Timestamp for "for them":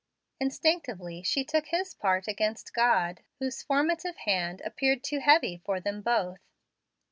5.63-6.01